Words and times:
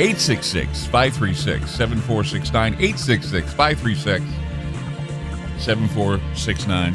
866 0.00 0.86
536 0.86 1.70
7469. 1.70 2.74
866 2.74 3.52
536 3.52 4.24
7469. 5.58 6.94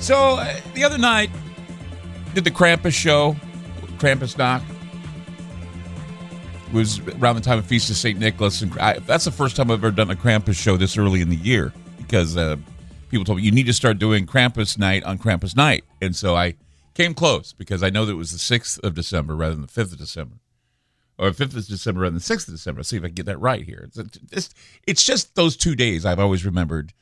So 0.00 0.16
uh, 0.16 0.56
the 0.74 0.82
other 0.82 0.98
night, 0.98 1.30
did 2.34 2.44
the 2.44 2.50
Krampus 2.50 2.92
show, 2.92 3.36
Krampusnacht. 3.98 4.62
It 6.68 6.72
was 6.72 7.00
around 7.00 7.34
the 7.36 7.40
time 7.40 7.58
of 7.58 7.66
Feast 7.66 7.90
of 7.90 7.96
St. 7.96 8.18
Nicholas. 8.18 8.62
And 8.62 8.76
I, 8.78 8.98
that's 9.00 9.24
the 9.24 9.32
first 9.32 9.56
time 9.56 9.70
I've 9.70 9.78
ever 9.78 9.90
done 9.90 10.10
a 10.10 10.16
Krampus 10.16 10.54
show 10.56 10.76
this 10.76 10.96
early 10.96 11.20
in 11.20 11.28
the 11.28 11.36
year 11.36 11.72
because 11.98 12.36
uh, 12.36 12.56
people 13.10 13.24
told 13.24 13.38
me 13.38 13.44
you 13.44 13.50
need 13.50 13.66
to 13.66 13.72
start 13.72 13.98
doing 13.98 14.26
Krampus 14.26 14.78
night 14.78 15.04
on 15.04 15.18
Krampus 15.18 15.56
night. 15.56 15.84
And 16.00 16.14
so 16.14 16.36
I 16.36 16.54
came 16.94 17.14
close 17.14 17.52
because 17.52 17.82
I 17.82 17.90
know 17.90 18.04
that 18.04 18.12
it 18.12 18.16
was 18.16 18.32
the 18.32 18.58
6th 18.58 18.82
of 18.84 18.94
December 18.94 19.36
rather 19.36 19.54
than 19.54 19.62
the 19.62 19.68
5th 19.68 19.92
of 19.92 19.98
December. 19.98 20.36
Or 21.18 21.30
5th 21.30 21.56
of 21.56 21.66
December 21.66 22.00
rather 22.00 22.12
than 22.12 22.22
the 22.26 22.34
6th 22.34 22.48
of 22.48 22.54
December. 22.54 22.80
Let's 22.80 22.88
see 22.88 22.96
if 22.96 23.04
I 23.04 23.08
can 23.08 23.14
get 23.14 23.26
that 23.26 23.40
right 23.40 23.64
here. 23.64 23.88
It's, 23.88 24.18
it's, 24.32 24.50
it's 24.86 25.04
just 25.04 25.34
those 25.34 25.56
two 25.56 25.74
days 25.74 26.04
I've 26.04 26.18
always 26.18 26.44
remembered. 26.44 26.92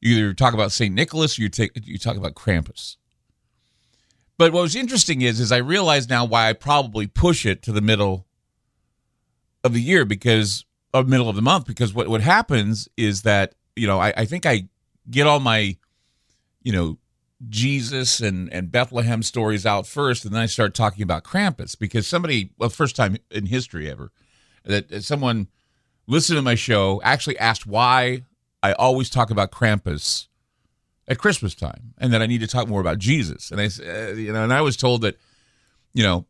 You 0.00 0.16
either 0.16 0.34
talk 0.34 0.54
about 0.54 0.72
St. 0.72 0.94
Nicholas 0.94 1.38
or 1.38 1.42
you, 1.42 1.48
take, 1.48 1.72
you 1.86 1.98
talk 1.98 2.16
about 2.16 2.34
Krampus. 2.34 2.96
But 4.38 4.52
what 4.52 4.62
was 4.62 4.74
interesting 4.74 5.20
is, 5.20 5.38
is 5.38 5.52
I 5.52 5.58
realize 5.58 6.08
now 6.08 6.24
why 6.24 6.48
I 6.48 6.54
probably 6.54 7.06
push 7.06 7.44
it 7.44 7.62
to 7.64 7.72
the 7.72 7.82
middle 7.82 8.26
of 9.62 9.74
the 9.74 9.82
year 9.82 10.04
because 10.04 10.64
of 10.92 11.08
middle 11.08 11.28
of 11.28 11.36
the 11.36 11.42
month 11.42 11.66
because 11.66 11.94
what, 11.94 12.08
what 12.08 12.20
happens 12.20 12.88
is 12.96 13.22
that 13.22 13.54
you 13.76 13.86
know 13.86 13.98
I, 13.98 14.12
I 14.16 14.24
think 14.24 14.46
I 14.46 14.68
get 15.08 15.26
all 15.26 15.40
my 15.40 15.76
you 16.62 16.72
know 16.72 16.98
Jesus 17.48 18.20
and 18.20 18.52
and 18.52 18.70
Bethlehem 18.70 19.22
stories 19.22 19.64
out 19.64 19.86
first 19.86 20.24
and 20.24 20.34
then 20.34 20.42
I 20.42 20.46
start 20.46 20.74
talking 20.74 21.02
about 21.02 21.24
Krampus 21.24 21.78
because 21.78 22.06
somebody 22.06 22.50
well 22.58 22.68
first 22.68 22.96
time 22.96 23.16
in 23.30 23.46
history 23.46 23.90
ever 23.90 24.12
that 24.64 25.02
someone 25.02 25.48
listened 26.06 26.36
to 26.36 26.42
my 26.42 26.54
show 26.54 27.00
actually 27.02 27.38
asked 27.38 27.66
why 27.66 28.24
I 28.62 28.72
always 28.72 29.08
talk 29.08 29.30
about 29.30 29.52
Krampus 29.52 30.26
at 31.08 31.18
Christmas 31.18 31.54
time 31.54 31.94
and 31.96 32.12
that 32.12 32.20
I 32.20 32.26
need 32.26 32.40
to 32.42 32.46
talk 32.46 32.68
more 32.68 32.80
about 32.80 32.98
Jesus 32.98 33.50
and 33.50 33.60
I 33.60 33.66
uh, 33.66 34.12
you 34.12 34.32
know 34.32 34.44
and 34.44 34.52
I 34.52 34.60
was 34.60 34.76
told 34.76 35.00
that 35.00 35.16
you 35.94 36.02
know 36.02 36.26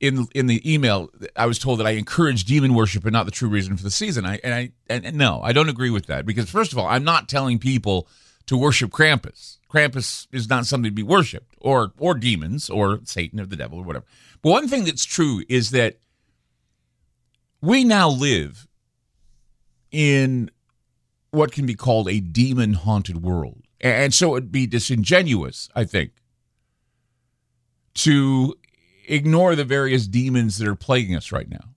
in 0.00 0.26
in 0.34 0.46
the 0.46 0.60
email, 0.70 1.10
I 1.36 1.46
was 1.46 1.58
told 1.58 1.80
that 1.80 1.86
I 1.86 1.90
encourage 1.90 2.44
demon 2.44 2.74
worship 2.74 3.04
and 3.04 3.12
not 3.12 3.24
the 3.26 3.32
true 3.32 3.48
reason 3.48 3.76
for 3.76 3.82
the 3.82 3.90
season. 3.90 4.26
I 4.26 4.38
and 4.44 4.54
I 4.54 4.72
and, 4.88 5.06
and 5.06 5.16
no, 5.16 5.40
I 5.42 5.52
don't 5.52 5.68
agree 5.68 5.90
with 5.90 6.06
that 6.06 6.26
because 6.26 6.50
first 6.50 6.72
of 6.72 6.78
all, 6.78 6.86
I'm 6.86 7.04
not 7.04 7.28
telling 7.28 7.58
people 7.58 8.08
to 8.46 8.56
worship 8.56 8.90
Krampus. 8.90 9.58
Krampus 9.70 10.26
is 10.32 10.48
not 10.48 10.66
something 10.66 10.90
to 10.90 10.94
be 10.94 11.02
worshipped, 11.02 11.54
or 11.60 11.92
or 11.98 12.14
demons, 12.14 12.70
or 12.70 13.00
Satan, 13.04 13.40
or 13.40 13.46
the 13.46 13.56
devil, 13.56 13.78
or 13.78 13.84
whatever. 13.84 14.04
But 14.42 14.50
one 14.50 14.68
thing 14.68 14.84
that's 14.84 15.04
true 15.04 15.42
is 15.48 15.70
that 15.70 15.98
we 17.60 17.82
now 17.82 18.08
live 18.08 18.66
in 19.90 20.50
what 21.30 21.50
can 21.50 21.66
be 21.66 21.74
called 21.74 22.08
a 22.08 22.20
demon 22.20 22.74
haunted 22.74 23.22
world, 23.22 23.62
and 23.80 24.14
so 24.14 24.36
it'd 24.36 24.52
be 24.52 24.66
disingenuous, 24.66 25.68
I 25.74 25.84
think, 25.84 26.12
to 27.94 28.54
ignore 29.08 29.56
the 29.56 29.64
various 29.64 30.06
demons 30.06 30.58
that 30.58 30.68
are 30.68 30.76
plaguing 30.76 31.16
us 31.16 31.32
right 31.32 31.48
now. 31.48 31.73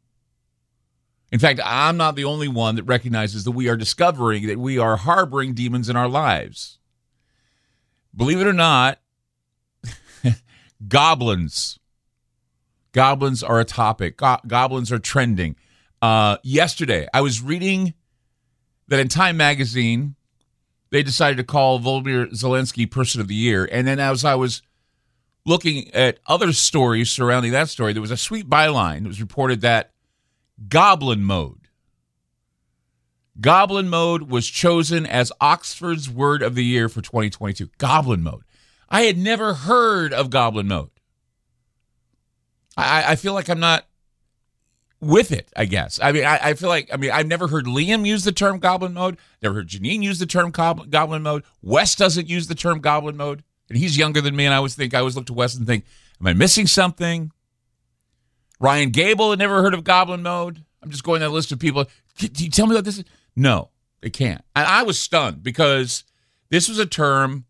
In 1.32 1.40
fact, 1.40 1.60
I'm 1.64 1.98
not 1.98 2.16
the 2.16 2.24
only 2.24 2.48
one 2.48 2.76
that 2.76 2.84
recognizes 2.84 3.44
that 3.44 3.52
we 3.52 3.68
are 3.68 3.76
discovering 3.76 4.48
that 4.48 4.60
we 4.60 4.78
are 4.78 4.96
harboring 4.96 5.54
demons 5.54 5.90
in 5.90 5.96
our 5.96 6.08
lives. 6.08 6.80
Believe 8.16 8.40
it 8.40 8.48
or 8.48 8.54
not, 8.54 9.00
goblins. 10.88 11.80
Goblins 12.94 13.44
are 13.44 13.60
a 13.60 13.66
topic. 13.66 14.18
Go- 14.18 14.40
goblins 14.48 14.92
are 14.92 15.00
trending. 15.00 15.56
Uh, 16.02 16.38
yesterday, 16.44 17.08
I 17.14 17.22
was 17.22 17.42
reading 17.42 17.94
that 18.88 19.00
in 19.00 19.10
Time 19.10 19.38
magazine, 19.38 20.16
they 20.92 21.04
decided 21.04 21.38
to 21.38 21.44
call 21.44 21.80
Volodymyr 21.80 22.32
Zelensky 22.32 22.90
Person 22.90 23.20
of 23.20 23.28
the 23.28 23.36
Year. 23.36 23.68
And 23.70 23.86
then 23.86 24.00
as 24.00 24.24
I 24.24 24.36
was 24.36 24.62
looking 25.46 25.94
at 25.94 26.20
other 26.26 26.54
stories 26.54 27.12
surrounding 27.12 27.52
that 27.52 27.70
story, 27.70 27.94
there 27.94 28.02
was 28.02 28.12
a 28.12 28.18
sweet 28.18 28.50
byline. 28.50 29.06
It 29.06 29.08
was 29.08 29.22
reported 29.22 29.62
that 29.62 29.92
Goblin 30.68 31.24
Mode. 31.24 31.68
Goblin 33.40 33.90
Mode 33.90 34.24
was 34.24 34.48
chosen 34.48 35.06
as 35.06 35.32
Oxford's 35.40 36.10
Word 36.10 36.42
of 36.42 36.56
the 36.56 36.66
Year 36.66 36.90
for 36.90 37.02
2022. 37.02 37.70
Goblin 37.78 38.24
Mode. 38.24 38.44
I 38.90 39.04
had 39.04 39.18
never 39.18 39.54
heard 39.54 40.14
of 40.14 40.30
Goblin 40.30 40.68
Mode. 40.68 40.90
I, 42.76 43.12
I 43.12 43.16
feel 43.16 43.34
like 43.34 43.50
I'm 43.50 43.60
not 43.60 43.86
with 45.00 45.32
it, 45.32 45.52
I 45.56 45.66
guess. 45.66 46.00
I 46.02 46.12
mean, 46.12 46.26
I, 46.26 46.40
I, 46.42 46.54
feel 46.54 46.70
like, 46.70 46.90
I 46.92 46.98
mean, 46.98 47.12
I've 47.12 47.28
never 47.28 47.48
heard 47.48 47.66
Liam 47.66 48.06
use 48.06 48.24
the 48.24 48.32
term 48.32 48.60
Goblin 48.60 48.94
Mode. 48.94 49.18
Never 49.42 49.56
heard 49.56 49.68
Janine 49.68 50.02
use 50.02 50.20
the 50.20 50.26
term 50.26 50.52
Goblin 50.52 50.90
goblin 50.90 51.22
Mode. 51.22 51.44
Wes 51.62 51.96
doesn't 51.96 52.30
use 52.30 52.48
the 52.48 52.56
term 52.56 52.80
Goblin 52.80 53.18
Mode 53.18 53.44
and 53.70 53.78
he's 53.78 53.98
younger 53.98 54.22
than 54.22 54.36
me, 54.36 54.46
and 54.46 54.54
I 54.54 54.58
always 54.58 54.76
think 54.76 54.94
I 54.94 55.00
always 55.00 55.16
look 55.16 55.26
to 55.28 55.34
Wes 55.34 55.56
and 55.56 55.68
think, 55.68 55.86
am 56.20 56.28
I 56.28 56.34
missing 56.34 56.68
something? 56.68 57.32
Ryan 58.60 58.90
Gable 58.90 59.30
had 59.30 59.40
never 59.40 59.62
heard 59.62 59.74
of 59.74 59.84
Goblin 59.84 60.24
Mode. 60.24 60.64
I'm 60.82 60.90
just 60.90 61.04
going 61.04 61.22
a 61.22 61.30
list 61.30 61.52
of 61.52 61.60
people. 61.60 61.86
Can 62.18 62.32
you 62.36 62.50
tell 62.50 62.68
me 62.68 62.76
what 62.76 62.86
this 62.86 62.98
is? 62.98 63.06
No, 63.36 63.70
they 64.02 64.10
can't. 64.10 64.42
And 64.56 64.66
I 64.66 64.84
was 64.84 65.00
stunned 65.00 65.44
because 65.44 66.04
this 66.50 66.68
was 66.68 66.80
a 66.80 66.86
term 66.86 67.46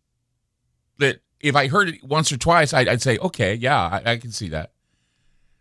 that 0.99 1.21
if 1.39 1.55
I 1.55 1.67
heard 1.67 1.89
it 1.89 2.03
once 2.03 2.31
or 2.31 2.37
twice, 2.37 2.73
I'd, 2.73 2.87
I'd 2.87 3.01
say, 3.01 3.17
okay, 3.19 3.53
yeah, 3.53 4.01
I, 4.05 4.11
I 4.11 4.17
can 4.17 4.31
see 4.31 4.49
that. 4.49 4.71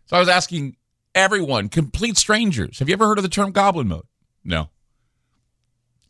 So 0.05 0.17
I 0.17 0.19
was 0.19 0.29
asking 0.29 0.75
everyone, 1.13 1.69
complete 1.69 2.17
strangers, 2.17 2.79
have 2.79 2.89
you 2.89 2.93
ever 2.93 3.07
heard 3.07 3.19
of 3.19 3.23
the 3.23 3.29
term 3.29 3.51
Goblin 3.51 3.87
Mode? 3.87 4.07
No. 4.43 4.69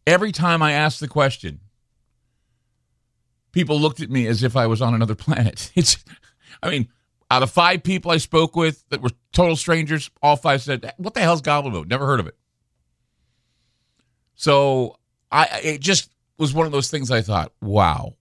Every 0.05 0.31
time 0.31 0.61
I 0.61 0.71
asked 0.71 0.99
the 0.99 1.07
question, 1.07 1.59
people 3.51 3.79
looked 3.79 3.99
at 3.99 4.09
me 4.09 4.27
as 4.27 4.43
if 4.43 4.55
I 4.55 4.67
was 4.67 4.81
on 4.81 4.93
another 4.93 5.15
planet. 5.25 5.71
It's, 5.75 5.97
I 6.61 6.69
mean, 6.69 6.87
out 7.29 7.43
of 7.43 7.51
five 7.51 7.83
people 7.83 8.11
I 8.11 8.17
spoke 8.17 8.55
with 8.55 8.83
that 8.89 9.01
were 9.01 9.11
total 9.33 9.55
strangers, 9.55 10.09
all 10.21 10.35
five 10.35 10.61
said, 10.61 10.93
"What 10.97 11.13
the 11.13 11.19
hell's 11.19 11.41
Goblin 11.41 11.73
Mode? 11.73 11.89
Never 11.89 12.05
heard 12.05 12.19
of 12.19 12.27
it." 12.27 12.37
So 14.35 14.97
I, 15.31 15.59
it 15.63 15.81
just 15.81 16.11
was 16.37 16.53
one 16.53 16.65
of 16.65 16.71
those 16.71 16.89
things. 16.89 17.11
I 17.11 17.21
thought, 17.21 17.51
"Wow, 17.61 18.13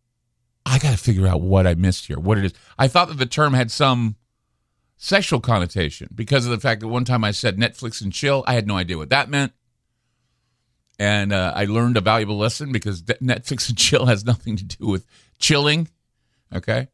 I 0.64 0.78
got 0.78 0.90
to 0.90 0.96
figure 0.96 1.26
out 1.26 1.40
what 1.40 1.66
I 1.66 1.74
missed 1.74 2.06
here, 2.06 2.18
what 2.18 2.38
it 2.38 2.44
is." 2.44 2.52
I 2.78 2.88
thought 2.88 3.08
that 3.08 3.18
the 3.18 3.26
term 3.26 3.54
had 3.54 3.70
some 3.70 4.16
sexual 4.96 5.40
connotation 5.40 6.08
because 6.14 6.44
of 6.46 6.50
the 6.50 6.60
fact 6.60 6.80
that 6.80 6.88
one 6.88 7.04
time 7.04 7.22
I 7.22 7.30
said 7.30 7.56
Netflix 7.56 8.02
and 8.02 8.12
chill. 8.12 8.44
I 8.46 8.54
had 8.54 8.66
no 8.66 8.76
idea 8.76 8.96
what 8.96 9.10
that 9.10 9.28
meant. 9.28 9.52
And 10.98 11.32
uh, 11.32 11.52
I 11.54 11.66
learned 11.66 11.98
a 11.98 12.00
valuable 12.00 12.38
lesson 12.38 12.72
because 12.72 13.02
Netflix 13.02 13.68
and 13.68 13.76
chill 13.76 14.06
has 14.06 14.24
nothing 14.24 14.56
to 14.56 14.64
do 14.64 14.86
with 14.86 15.06
chilling. 15.38 15.88
Okay. 16.54 16.88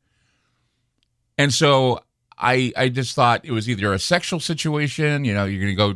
And 1.38 1.52
so 1.52 2.00
I 2.38 2.72
I 2.76 2.88
just 2.88 3.14
thought 3.14 3.44
it 3.44 3.52
was 3.52 3.68
either 3.68 3.92
a 3.92 3.98
sexual 3.98 4.40
situation, 4.40 5.24
you 5.24 5.34
know, 5.34 5.44
you're 5.44 5.66
to 5.66 5.74
go 5.74 5.94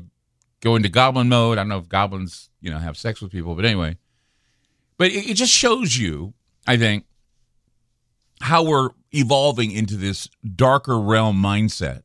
go 0.61 0.77
into 0.77 0.89
goblin 0.89 1.29
mode. 1.29 1.59
I 1.59 1.63
don't 1.63 1.69
know 1.69 1.79
if 1.79 1.89
goblins, 1.89 2.51
you 2.61 2.71
know, 2.71 2.79
have 2.79 2.97
sex 2.97 3.21
with 3.21 3.33
people, 3.33 3.55
but 3.55 3.65
anyway. 3.65 3.97
But 4.99 5.09
it, 5.09 5.31
it 5.31 5.35
just 5.35 5.53
shows 5.53 5.97
you, 5.97 6.33
I 6.67 6.77
think, 6.77 7.05
how 8.41 8.65
we're 8.65 8.91
evolving 9.13 9.71
into 9.71 9.97
this 9.97 10.29
darker 10.55 10.99
realm 10.99 11.37
mindset. 11.43 12.03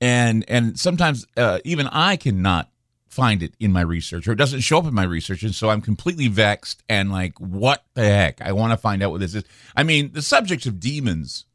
And 0.00 0.44
and 0.48 0.78
sometimes 0.78 1.26
uh, 1.36 1.60
even 1.64 1.86
I 1.88 2.16
cannot 2.16 2.70
find 3.08 3.42
it 3.42 3.54
in 3.60 3.72
my 3.72 3.80
research 3.80 4.26
or 4.26 4.32
it 4.32 4.36
doesn't 4.36 4.60
show 4.60 4.78
up 4.78 4.86
in 4.86 4.94
my 4.94 5.04
research 5.04 5.42
and 5.42 5.54
so 5.54 5.70
i'm 5.70 5.80
completely 5.80 6.28
vexed 6.28 6.82
and 6.88 7.10
like 7.10 7.38
what 7.38 7.84
the 7.94 8.04
heck? 8.04 8.40
I 8.40 8.52
want 8.52 8.72
to 8.72 8.76
find 8.76 9.02
out 9.02 9.10
what 9.10 9.20
this 9.20 9.34
is. 9.34 9.44
I 9.74 9.82
mean 9.82 10.12
the 10.12 10.22
subjects 10.22 10.66
of 10.66 10.78
demons 10.78 11.46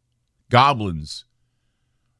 goblins 0.50 1.26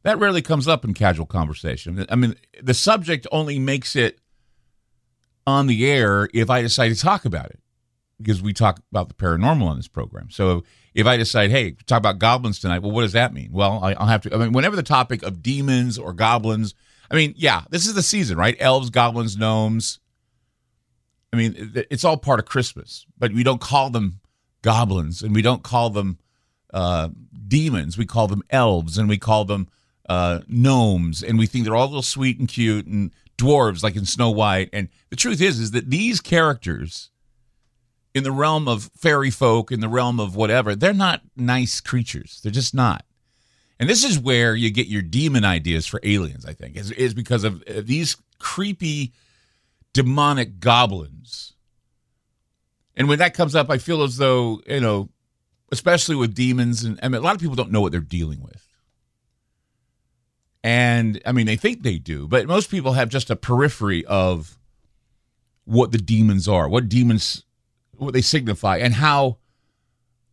that 0.04 0.20
rarely 0.20 0.42
comes 0.42 0.68
up 0.68 0.84
in 0.84 0.94
casual 0.94 1.26
conversation. 1.26 2.06
I 2.10 2.16
mean 2.16 2.36
the 2.62 2.74
subject 2.74 3.28
only 3.32 3.60
makes 3.60 3.96
it 3.96 4.20
on 5.48 5.68
the 5.68 5.90
air 5.90 6.30
if 6.34 6.50
i 6.50 6.62
decide 6.62 6.90
to 6.90 6.96
talk 6.96 7.26
about 7.26 7.48
it 7.48 7.60
because 8.20 8.42
we 8.44 8.54
talk 8.54 8.80
about 8.92 9.08
the 9.08 9.16
paranormal 9.16 9.66
on 9.66 9.78
this 9.78 9.88
program. 9.88 10.30
So 10.30 10.64
if 10.94 11.08
i 11.08 11.18
decide 11.18 11.50
hey 11.52 11.72
talk 11.88 11.98
about 11.98 12.20
goblins 12.20 12.60
tonight 12.60 12.80
well 12.80 12.92
what 12.92 13.02
does 13.02 13.14
that 13.14 13.34
mean? 13.34 13.50
Well 13.52 13.80
i'll 13.84 14.08
have 14.08 14.22
to 14.24 14.36
i 14.36 14.38
mean 14.38 14.52
whenever 14.52 14.76
the 14.76 14.84
topic 14.84 15.24
of 15.24 15.42
demons 15.42 15.98
or 15.98 16.14
goblins 16.14 16.76
I 17.12 17.16
mean, 17.16 17.34
yeah, 17.38 17.64
this 17.70 17.86
is 17.86 17.94
the 17.94 18.02
season, 18.02 18.38
right? 18.38 18.56
Elves, 18.60 18.90
goblins, 18.90 19.38
gnomes. 19.38 20.00
I 21.34 21.38
mean, 21.38 21.74
it's 21.90 22.04
all 22.04 22.18
part 22.18 22.40
of 22.40 22.46
Christmas, 22.46 23.06
but 23.18 23.34
we 23.34 23.44
don't 23.44 23.62
call 23.62 23.90
them 23.90 24.22
goblins 24.62 25.22
and 25.22 25.36
we 25.36 25.42
don't 25.42 25.64
call 25.64 25.90
them 25.90 26.20
uh, 26.74 27.10
demons. 27.48 27.98
We 27.98 28.06
call 28.06 28.28
them 28.28 28.44
elves 28.50 28.98
and 28.98 29.10
we 29.10 29.18
call 29.18 29.46
them 29.46 29.68
uh, 30.10 30.40
gnomes, 30.48 31.24
and 31.24 31.38
we 31.38 31.46
think 31.46 31.64
they're 31.64 31.76
all 31.76 31.88
little 31.88 32.02
sweet 32.02 32.40
and 32.40 32.48
cute 32.48 32.86
and 32.86 33.12
dwarves 33.38 33.84
like 33.84 33.96
in 33.96 34.06
Snow 34.06 34.30
White. 34.30 34.70
And 34.74 34.90
the 35.10 35.16
truth 35.16 35.42
is, 35.42 35.60
is 35.60 35.72
that 35.72 35.90
these 35.90 36.20
characters 36.20 37.12
in 38.14 38.24
the 38.24 38.32
realm 38.32 38.68
of 38.68 38.90
fairy 38.98 39.30
folk, 39.30 39.72
in 39.72 39.80
the 39.80 39.88
realm 39.88 40.20
of 40.20 40.36
whatever, 40.36 40.76
they're 40.76 40.94
not 40.94 41.22
nice 41.36 41.80
creatures. 41.80 42.42
They're 42.44 42.52
just 42.52 42.76
not. 42.76 43.06
And 43.82 43.90
this 43.90 44.04
is 44.04 44.20
where 44.20 44.54
you 44.54 44.70
get 44.70 44.86
your 44.86 45.02
demon 45.02 45.44
ideas 45.44 45.88
for 45.88 46.00
aliens, 46.04 46.46
I 46.46 46.54
think, 46.54 46.78
is, 46.78 46.92
is 46.92 47.16
because 47.16 47.44
of 47.44 47.64
uh, 47.64 47.82
these 47.84 48.16
creepy 48.38 49.12
demonic 49.92 50.60
goblins. 50.60 51.54
And 52.96 53.10
when 53.10 53.18
that 53.18 53.34
comes 53.34 53.56
up, 53.56 53.72
I 53.72 53.80
feel 53.80 54.04
as 54.04 54.18
though, 54.18 54.62
you 54.68 54.82
know, 54.82 55.10
especially 55.72 56.16
with 56.16 56.36
demons, 56.36 56.84
and 56.84 57.00
I 57.02 57.08
mean, 57.08 57.22
a 57.22 57.24
lot 57.24 57.34
of 57.34 57.42
people 57.42 57.56
don't 57.56 57.72
know 57.72 57.82
what 57.82 57.92
they're 57.92 58.02
dealing 58.02 58.44
with. 58.44 58.68
And 60.64 61.20
I 61.26 61.32
mean, 61.32 61.48
they 61.48 61.56
think 61.56 61.82
they 61.82 61.98
do, 61.98 62.28
but 62.28 62.46
most 62.46 62.70
people 62.70 62.94
have 62.94 63.10
just 63.10 63.32
a 63.32 63.36
periphery 63.36 64.06
of 64.06 64.60
what 65.66 65.92
the 65.92 65.98
demons 65.98 66.48
are, 66.48 66.70
what 66.70 66.88
demons, 66.88 67.46
what 67.98 68.14
they 68.14 68.22
signify, 68.22 68.78
and 68.78 68.94
how 68.94 69.38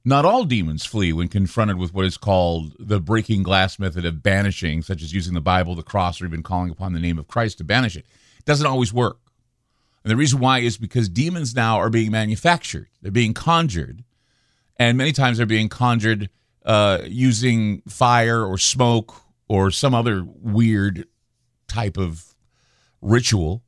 not 0.04 0.24
all 0.24 0.44
demons 0.44 0.86
flee 0.86 1.12
when 1.12 1.28
confronted 1.28 1.76
with 1.76 1.92
what 1.92 2.04
is 2.04 2.16
called 2.16 2.74
the 2.78 3.00
breaking 3.00 3.42
glass 3.42 3.78
method 3.78 4.04
of 4.04 4.22
banishing, 4.22 4.82
such 4.82 5.02
as 5.02 5.12
using 5.12 5.34
the 5.34 5.40
Bible, 5.40 5.74
the 5.74 5.82
cross, 5.82 6.20
or 6.20 6.26
even 6.26 6.42
calling 6.42 6.70
upon 6.70 6.92
the 6.92 7.00
name 7.00 7.18
of 7.18 7.28
Christ 7.28 7.58
to 7.58 7.64
banish 7.64 7.96
it. 7.96 8.06
It 8.38 8.44
doesn't 8.44 8.66
always 8.66 8.92
work. 8.92 9.18
And 10.04 10.10
the 10.10 10.16
reason 10.16 10.40
why 10.40 10.60
is 10.60 10.78
because 10.78 11.08
demons 11.08 11.54
now 11.54 11.76
are 11.78 11.90
being 11.90 12.10
manufactured, 12.10 12.88
they're 13.02 13.12
being 13.12 13.34
conjured. 13.34 14.04
And 14.76 14.96
many 14.96 15.12
times 15.12 15.36
they're 15.38 15.46
being 15.46 15.68
conjured 15.68 16.30
uh, 16.64 17.00
using 17.04 17.82
fire 17.88 18.44
or 18.44 18.58
smoke 18.58 19.14
or 19.48 19.70
some 19.70 19.94
other 19.94 20.24
weird 20.24 21.06
type 21.66 21.96
of 21.96 22.34
ritual. 23.02 23.62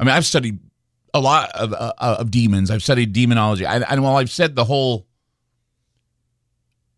I 0.00 0.04
mean, 0.04 0.14
I've 0.14 0.26
studied 0.26 0.58
a 1.14 1.20
lot 1.20 1.50
of, 1.52 1.72
uh, 1.72 1.92
of 1.98 2.30
demons. 2.30 2.70
I've 2.70 2.82
studied 2.82 3.12
demonology. 3.12 3.64
And 3.64 4.02
while 4.02 4.16
I've 4.16 4.30
said 4.30 4.56
the 4.56 4.64
whole 4.64 5.07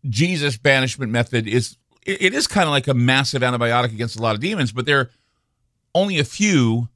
Jesus 0.09 0.57
banishment 0.57 1.11
method 1.11 1.47
is 1.47 1.77
it 2.03 2.33
is 2.33 2.47
kind 2.47 2.65
of 2.65 2.71
like 2.71 2.87
a 2.87 2.95
massive 2.95 3.43
antibiotic 3.43 3.93
against 3.93 4.17
a 4.17 4.21
lot 4.21 4.33
of 4.33 4.41
demons, 4.41 4.71
but 4.71 4.87
there 4.87 4.99
are 4.99 5.09
only 5.93 6.17
a 6.17 6.23
few 6.23 6.89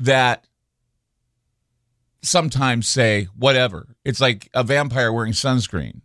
that 0.00 0.44
sometimes 2.22 2.86
say 2.86 3.28
whatever. 3.36 3.96
It's 4.04 4.20
like 4.20 4.50
a 4.52 4.62
vampire 4.62 5.12
wearing 5.12 5.32
sunscreen. 5.32 6.02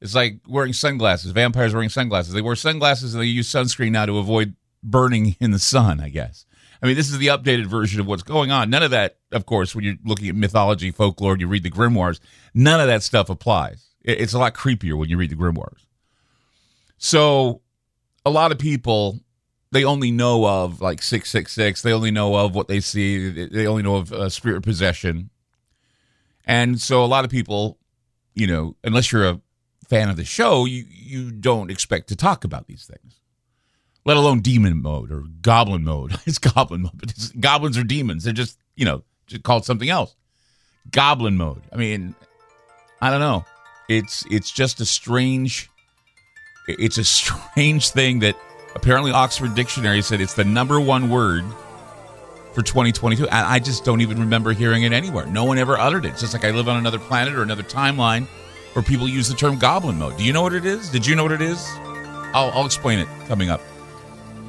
It's 0.00 0.14
like 0.14 0.40
wearing 0.48 0.72
sunglasses. 0.72 1.30
Vampires 1.32 1.74
wearing 1.74 1.90
sunglasses. 1.90 2.32
They 2.32 2.42
wear 2.42 2.56
sunglasses 2.56 3.14
and 3.14 3.22
they 3.22 3.26
use 3.26 3.48
sunscreen 3.48 3.92
now 3.92 4.06
to 4.06 4.18
avoid 4.18 4.54
burning 4.82 5.36
in 5.40 5.50
the 5.50 5.58
sun, 5.58 6.00
I 6.00 6.08
guess. 6.08 6.46
I 6.82 6.86
mean, 6.86 6.96
this 6.96 7.10
is 7.10 7.18
the 7.18 7.26
updated 7.26 7.66
version 7.66 8.00
of 8.00 8.06
what's 8.06 8.22
going 8.22 8.50
on. 8.50 8.70
None 8.70 8.82
of 8.82 8.90
that, 8.92 9.18
of 9.32 9.44
course, 9.44 9.74
when 9.74 9.84
you're 9.84 9.96
looking 10.04 10.28
at 10.28 10.34
mythology, 10.34 10.90
folklore, 10.90 11.36
you 11.36 11.46
read 11.46 11.62
the 11.62 11.70
grimoires, 11.70 12.20
none 12.54 12.80
of 12.80 12.86
that 12.86 13.02
stuff 13.02 13.28
applies. 13.28 13.86
It's 14.02 14.32
a 14.32 14.38
lot 14.38 14.54
creepier 14.54 14.96
when 14.96 15.10
you 15.10 15.18
read 15.18 15.30
the 15.30 15.36
grimoires. 15.36 15.84
So, 16.96 17.60
a 18.24 18.30
lot 18.30 18.52
of 18.52 18.58
people 18.58 19.20
they 19.72 19.84
only 19.84 20.10
know 20.10 20.46
of 20.46 20.80
like 20.80 21.02
666 21.02 21.82
they 21.82 21.92
only 21.92 22.10
know 22.10 22.34
of 22.34 22.54
what 22.54 22.68
they 22.68 22.80
see 22.80 23.46
they 23.46 23.66
only 23.66 23.82
know 23.82 23.96
of 23.96 24.12
uh, 24.12 24.28
spirit 24.28 24.62
possession 24.62 25.30
and 26.44 26.80
so 26.80 27.04
a 27.04 27.06
lot 27.06 27.24
of 27.24 27.30
people 27.30 27.78
you 28.34 28.46
know 28.46 28.76
unless 28.84 29.12
you're 29.12 29.28
a 29.28 29.40
fan 29.88 30.08
of 30.08 30.16
the 30.16 30.24
show 30.24 30.64
you 30.64 30.84
you 30.88 31.30
don't 31.30 31.70
expect 31.70 32.08
to 32.08 32.16
talk 32.16 32.44
about 32.44 32.66
these 32.66 32.84
things 32.84 33.19
let 34.04 34.16
alone 34.16 34.40
demon 34.40 34.80
mode 34.82 35.10
or 35.10 35.24
goblin 35.42 35.84
mode 35.84 36.12
it's 36.26 36.38
goblin 36.38 36.82
mode 36.82 36.96
but 36.96 37.32
goblins 37.38 37.78
are 37.78 37.84
demons 37.84 38.24
they're 38.24 38.32
just 38.32 38.58
you 38.76 38.84
know 38.84 39.02
just 39.26 39.42
called 39.42 39.64
something 39.64 39.88
else 39.88 40.14
goblin 40.90 41.36
mode 41.36 41.62
i 41.72 41.76
mean 41.76 42.14
i 43.00 43.10
don't 43.10 43.20
know 43.20 43.44
it's 43.88 44.24
it's 44.30 44.50
just 44.50 44.80
a 44.80 44.86
strange 44.86 45.68
it's 46.68 46.98
a 46.98 47.04
strange 47.16 47.90
thing 47.90 48.20
that 48.20 48.36
apparently 48.74 49.12
Oxford 49.12 49.54
Dictionary 49.54 50.02
said 50.02 50.20
it's 50.20 50.34
the 50.34 50.44
number 50.44 50.80
one 50.80 51.10
word 51.10 51.44
for 52.52 52.62
2022 52.62 53.24
and 53.24 53.32
I 53.32 53.58
just 53.58 53.84
don't 53.84 54.00
even 54.00 54.18
remember 54.20 54.52
hearing 54.52 54.82
it 54.82 54.92
anywhere. 54.92 55.26
No 55.26 55.44
one 55.44 55.58
ever 55.58 55.78
uttered 55.78 56.04
it. 56.04 56.10
It's 56.10 56.20
just 56.20 56.32
like 56.32 56.44
I 56.44 56.50
live 56.50 56.68
on 56.68 56.76
another 56.76 56.98
planet 56.98 57.34
or 57.34 57.42
another 57.42 57.62
timeline 57.62 58.26
where 58.72 58.82
people 58.82 59.08
use 59.08 59.28
the 59.28 59.34
term 59.34 59.58
goblin 59.58 59.98
mode. 59.98 60.16
Do 60.16 60.24
you 60.24 60.32
know 60.32 60.42
what 60.42 60.54
it 60.54 60.64
is? 60.64 60.88
Did 60.90 61.06
you 61.06 61.14
know 61.14 61.22
what 61.22 61.32
it 61.32 61.42
is? 61.42 61.64
I'll, 62.32 62.50
I'll 62.52 62.66
explain 62.66 62.98
it 62.98 63.08
coming 63.26 63.50
up. 63.50 63.60